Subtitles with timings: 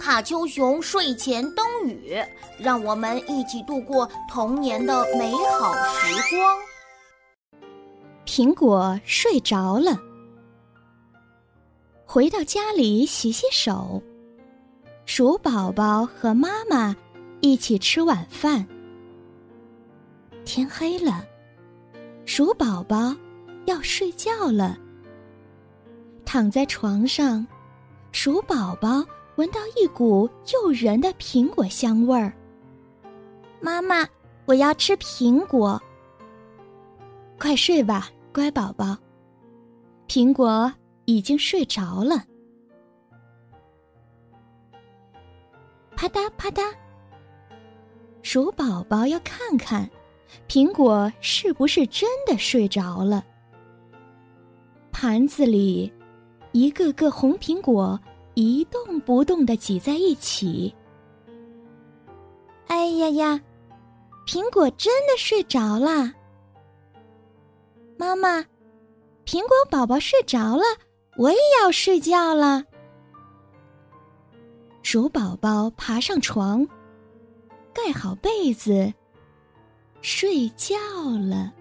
[0.00, 2.16] 卡丘熊睡前灯语，
[2.58, 6.58] 让我们一起度过童年的美好时光。
[8.24, 10.00] 苹果睡着了，
[12.06, 14.02] 回到家里洗洗手。
[15.04, 16.96] 鼠宝宝和妈妈
[17.40, 18.66] 一起吃晚饭。
[20.46, 21.26] 天黑了，
[22.24, 23.14] 鼠宝宝
[23.66, 24.78] 要睡觉了。
[26.24, 27.46] 躺在床上，
[28.12, 29.04] 鼠宝宝
[29.40, 32.30] 闻到一股诱人的苹果香味儿。
[33.58, 34.06] 妈妈，
[34.44, 35.80] 我要吃苹果。
[37.38, 38.94] 快睡吧，乖宝宝。
[40.06, 40.70] 苹果
[41.06, 42.22] 已经睡着了。
[45.96, 46.62] 啪嗒啪嗒，
[48.20, 49.88] 鼠宝宝要看看，
[50.48, 53.24] 苹果是不是真的睡着了。
[54.92, 55.90] 盘子里，
[56.52, 57.98] 一个个红苹果
[58.34, 60.74] 一动不动的挤在一起。
[62.66, 63.40] 哎呀呀，
[64.26, 66.12] 苹果真的睡着了！
[67.96, 68.44] 妈妈，
[69.26, 70.62] 苹果宝宝睡着了，
[71.16, 72.64] 我也要睡觉了。
[74.82, 76.66] 鼠宝宝爬上床，
[77.74, 78.92] 盖好被子，
[80.00, 80.76] 睡觉
[81.28, 81.52] 了。